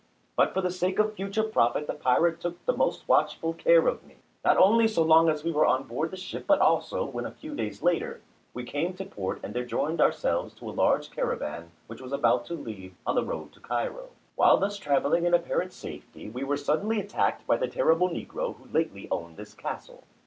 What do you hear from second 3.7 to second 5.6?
of me, not only so long as we